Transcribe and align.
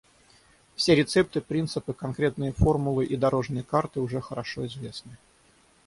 Все 0.75 0.95
рецепты, 0.95 1.41
принципы, 1.41 1.93
конкретные 1.93 2.53
формулы 2.53 3.05
и 3.05 3.15
«дорожные 3.15 3.63
карты» 3.63 3.99
уже 3.99 4.19
хорошо 4.19 4.65
известны. 4.65 5.15